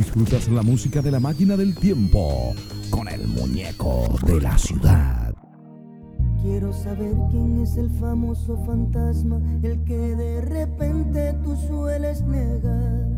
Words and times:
Disfrutas 0.00 0.48
la 0.48 0.62
música 0.62 1.02
de 1.02 1.10
la 1.10 1.20
máquina 1.20 1.58
del 1.58 1.74
tiempo 1.74 2.54
con 2.88 3.06
el 3.06 3.28
muñeco 3.28 4.08
de 4.24 4.40
la 4.40 4.56
ciudad. 4.56 5.34
Quiero 6.40 6.72
saber 6.72 7.12
quién 7.30 7.60
es 7.60 7.76
el 7.76 7.90
famoso 7.90 8.56
fantasma, 8.64 9.38
el 9.62 9.84
que 9.84 10.16
de 10.16 10.40
repente 10.40 11.34
tú 11.44 11.54
sueles 11.54 12.22
negar. 12.22 13.08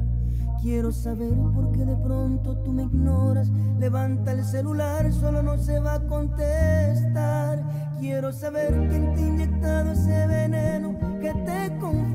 Quiero 0.60 0.90
saber 0.90 1.32
por 1.54 1.70
qué 1.70 1.84
de 1.84 1.96
pronto 1.98 2.58
tú 2.64 2.72
me 2.72 2.82
ignoras. 2.82 3.48
Levanta 3.78 4.32
el 4.32 4.44
celular, 4.44 5.12
solo 5.12 5.40
no 5.40 5.58
se 5.58 5.78
va 5.78 5.94
a 5.94 6.06
contestar. 6.08 7.62
Quiero 8.00 8.32
saber 8.32 8.88
quién 8.90 9.14
te 9.14 9.22
ha 9.22 9.26
inyectado 9.28 9.92
ese 9.92 10.26
veneno 10.26 10.98
que 11.20 11.32
te 11.32 11.78
confundió. 11.78 12.11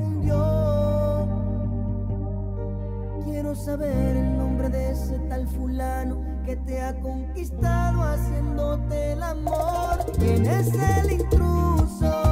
Saber 3.54 4.16
el 4.16 4.36
nombre 4.36 4.68
de 4.68 4.90
ese 4.92 5.18
tal 5.28 5.48
fulano 5.48 6.22
que 6.44 6.54
te 6.56 6.80
ha 6.80 6.94
conquistado 7.00 8.02
haciéndote 8.02 9.12
el 9.12 9.22
amor. 9.22 10.04
¿Quién 10.18 10.46
es 10.46 10.72
el 10.74 11.12
intruso 11.12 12.27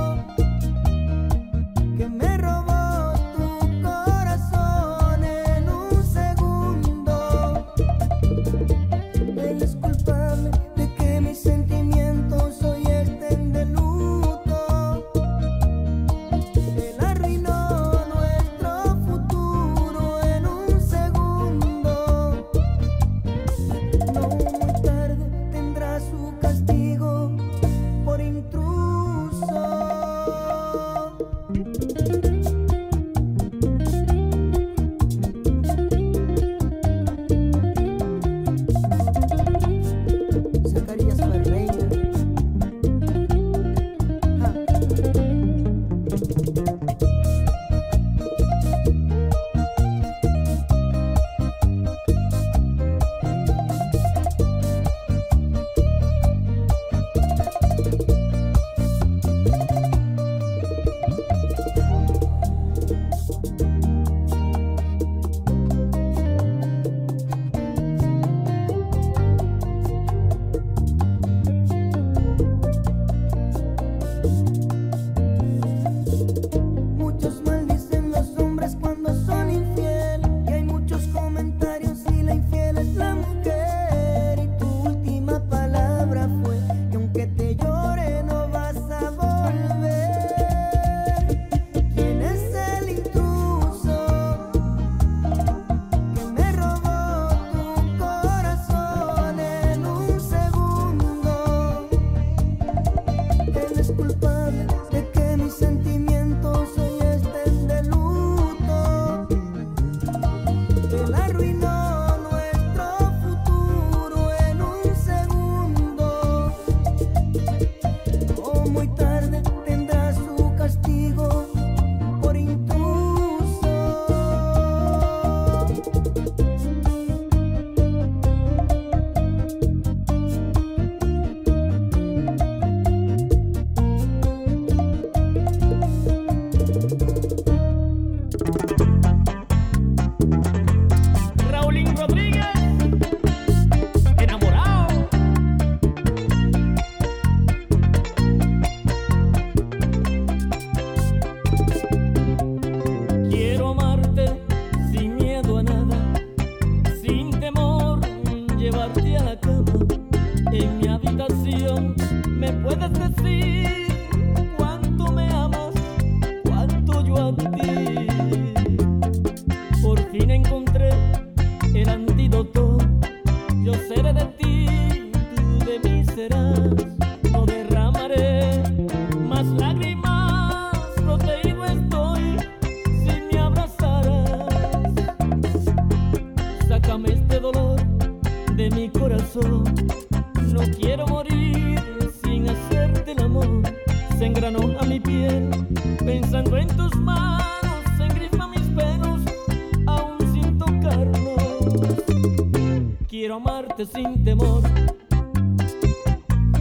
sin 203.85 204.25
temor, 204.25 204.63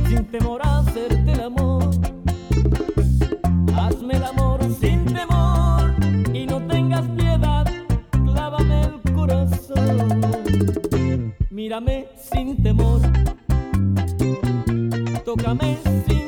sin 0.09 0.25
temor 0.25 0.61
a 0.63 0.79
hacerte 0.79 1.31
el 1.31 1.41
amor. 1.41 1.89
Hazme 3.73 4.15
el 4.15 4.23
amor 4.23 4.59
sin 4.81 5.05
temor 5.05 5.95
y 6.33 6.45
no 6.45 6.61
tengas 6.67 7.07
piedad, 7.09 7.65
clávame 8.11 8.81
el 8.81 9.13
corazón. 9.13 10.35
Mírame 11.49 12.07
sin 12.17 12.61
temor, 12.61 13.01
tócame 15.23 15.77
sin 16.05 16.24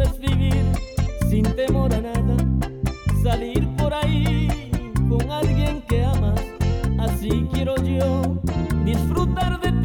es 0.00 0.18
vivir 0.18 0.64
sin 1.28 1.44
temor 1.54 1.92
a 1.94 2.00
nada, 2.00 2.36
salir 3.22 3.68
por 3.76 3.92
ahí 3.94 4.48
con 5.08 5.30
alguien 5.30 5.82
que 5.88 6.04
amas, 6.04 6.40
así 6.98 7.46
quiero 7.52 7.74
yo 7.76 8.40
disfrutar 8.84 9.60
de 9.60 9.72
ti. 9.72 9.79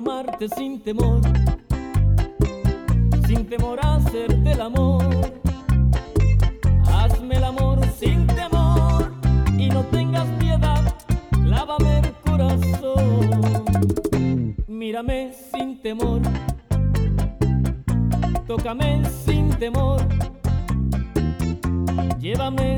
Amarte 0.00 0.48
sin 0.56 0.80
temor, 0.80 1.20
sin 3.26 3.46
temor 3.46 3.78
a 3.84 3.96
hacerte 3.96 4.52
el 4.52 4.60
amor. 4.62 5.04
Hazme 6.86 7.36
el 7.36 7.44
amor 7.44 7.78
sin 7.98 8.26
temor 8.26 9.12
y 9.58 9.68
no 9.68 9.82
tengas 9.96 10.26
piedad, 10.38 10.82
lávame 11.44 11.98
el 11.98 12.12
corazón. 12.24 13.74
Mírame 14.66 15.34
sin 15.52 15.82
temor, 15.82 16.22
tócame 18.46 19.04
sin 19.26 19.50
temor, 19.50 20.00
llévame 22.18 22.69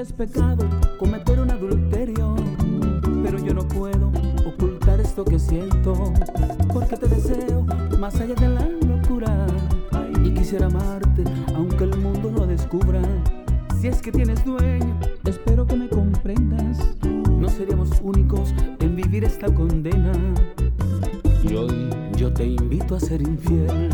que 0.00 0.04
es 0.04 0.12
pecado 0.14 0.66
cometer 0.98 1.40
un 1.40 1.50
adulterio, 1.50 2.34
pero 3.22 3.38
yo 3.38 3.52
no 3.52 3.68
puedo 3.68 4.10
ocultar 4.46 4.98
esto 4.98 5.26
que 5.26 5.38
siento, 5.38 6.14
porque 6.72 6.96
te 6.96 7.06
deseo 7.06 7.66
más 7.98 8.18
allá 8.18 8.34
de 8.34 8.48
la 8.48 8.66
locura 8.88 9.46
y 10.24 10.32
quisiera 10.32 10.66
amarte 10.66 11.24
aunque 11.54 11.84
el 11.84 11.98
mundo 11.98 12.30
no 12.30 12.46
descubra. 12.46 13.02
Si 13.78 13.88
es 13.88 14.00
que 14.00 14.10
tienes 14.10 14.42
dueño, 14.42 14.98
espero 15.26 15.66
que 15.66 15.76
me 15.76 15.88
comprendas. 15.88 16.78
No 17.28 17.50
seríamos 17.50 17.90
únicos 18.02 18.54
en 18.78 18.96
vivir 18.96 19.24
esta 19.24 19.52
condena. 19.54 20.12
Y 21.42 21.54
hoy 21.54 21.90
yo 22.16 22.32
te 22.32 22.46
invito 22.46 22.94
a 22.94 23.00
ser 23.00 23.20
infiel. 23.20 23.90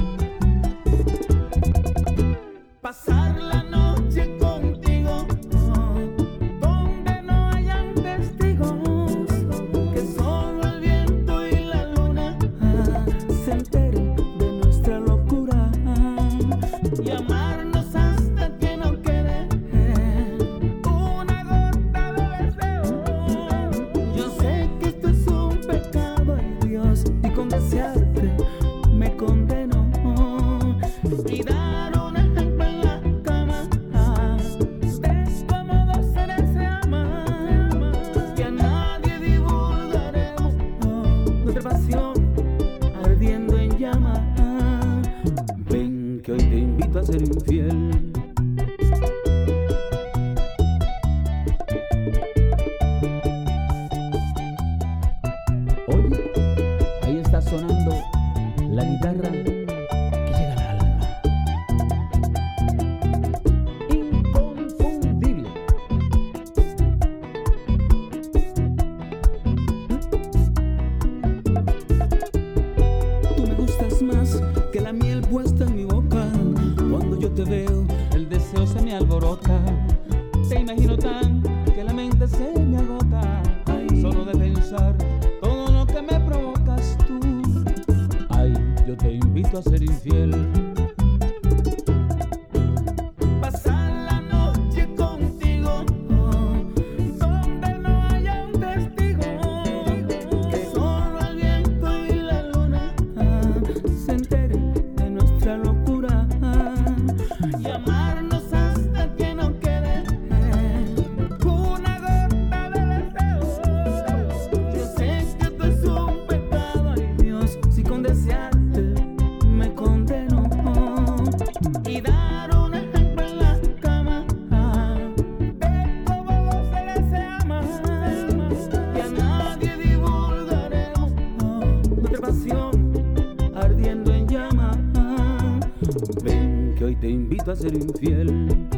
تعتذر 137.47 137.93
في 138.01 138.07
قلبي. 138.07 138.76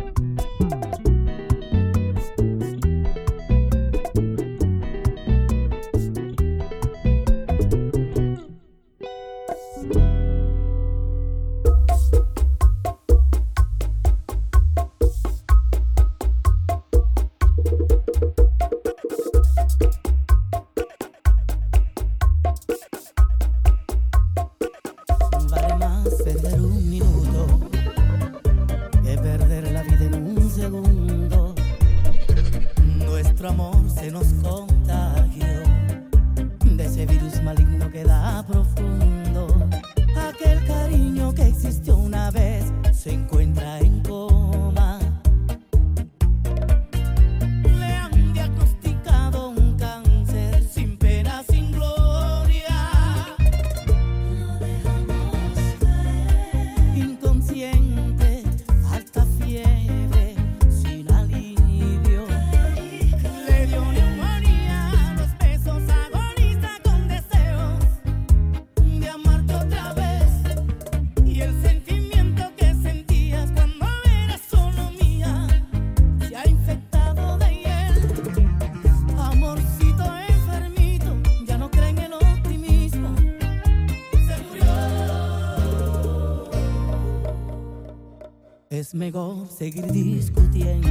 negó 89.08 89.46
seguir 89.46 89.86
discutiendo. 89.90 90.87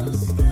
us. 0.00 0.49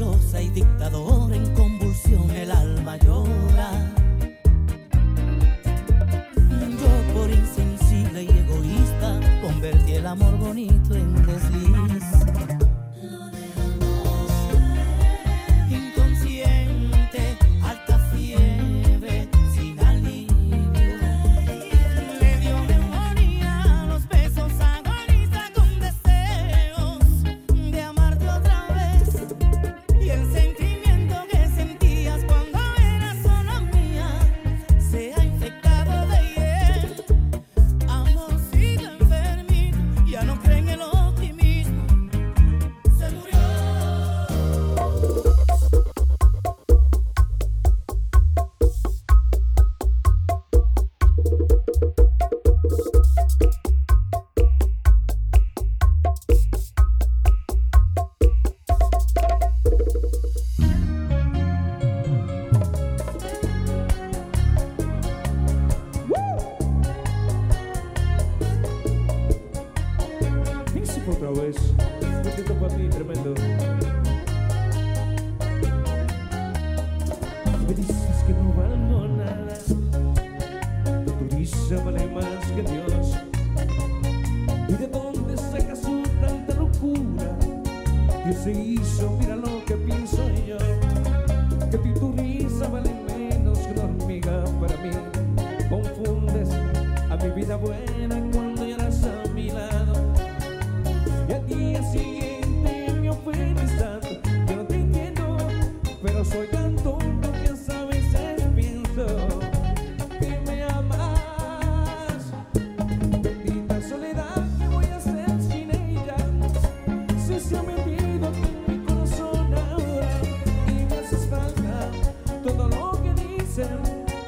celosa 0.00 0.40
y 0.40 0.48
dictadora. 0.48 1.29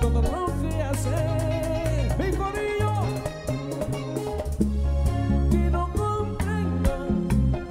todo 0.01 0.21
lo 0.21 0.47
que 0.61 0.83
hace. 0.83 1.11
Mi 2.19 2.37
corillo, 2.37 2.93
que 5.51 5.71
no 5.71 5.93
comprenda, 5.93 7.07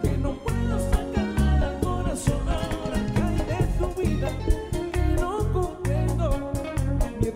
que 0.01 0.17
no 0.17 0.33
puedo 0.35 0.79
sacar 0.91 1.63
al 1.63 1.79
corazón 1.81 2.47
ahora 2.47 3.05
que 3.13 3.21
hay 3.21 3.37
de 3.51 3.67
tu 3.77 4.01
vida, 4.01 4.29
que 4.93 5.01
no 5.19 5.51
comprendo, 5.51 6.51
que 7.19 7.31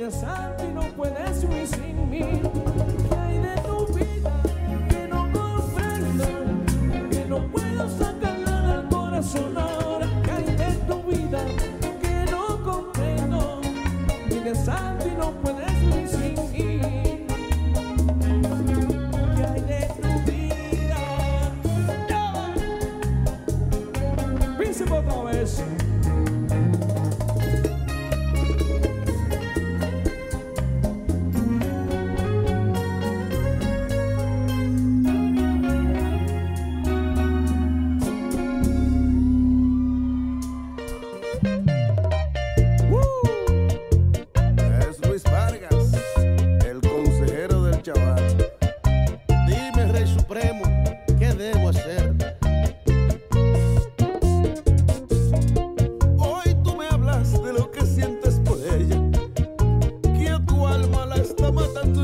eres 0.00 0.14
santo 0.14 0.64
y 0.64 0.72
no 0.72 0.82
puedes 0.96 1.44
huir 1.44 1.66
sin 1.66 2.10
mí. 2.10 2.69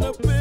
gonna. 0.01 0.36